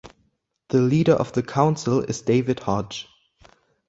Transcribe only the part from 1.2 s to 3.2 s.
the council is David Hodge.